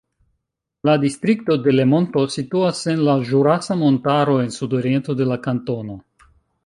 [0.87, 6.01] La Distrikto Delemonto situas en la Ĵurasa Montaro en sudoriento de la kantono.